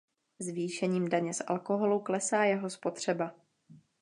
Zvýšením 0.39 1.09
daně 1.09 1.33
z 1.33 1.41
alkoholu 1.47 1.99
klesá 1.99 2.43
jeho 2.43 2.69
spotřeba. 2.69 3.35